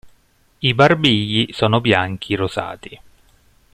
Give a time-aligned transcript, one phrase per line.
[0.61, 2.99] I barbigli sono bianchi-rosati.